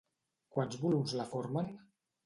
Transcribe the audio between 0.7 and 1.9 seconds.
volums la formen?